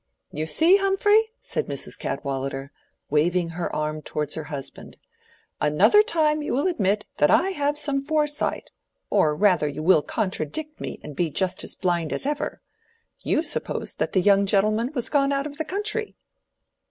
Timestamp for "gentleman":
14.47-14.91